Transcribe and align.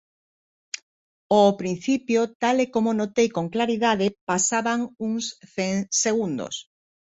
Ó 1.41 1.43
principio, 1.61 2.19
tal 2.43 2.57
e 2.65 2.67
como 2.75 2.91
notei 2.99 3.27
con 3.37 3.45
claridade, 3.55 4.05
pasaban 4.29 4.79
uns 5.09 5.25
cen 5.53 5.75
segundos. 6.03 6.55